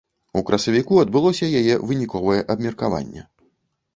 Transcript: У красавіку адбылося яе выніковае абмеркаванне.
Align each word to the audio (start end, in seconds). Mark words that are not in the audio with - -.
У 0.39 0.41
красавіку 0.47 0.95
адбылося 1.01 1.49
яе 1.59 1.75
выніковае 1.91 2.39
абмеркаванне. 2.53 3.21